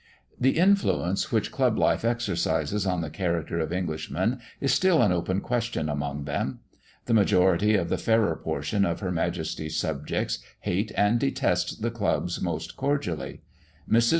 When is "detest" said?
11.19-11.83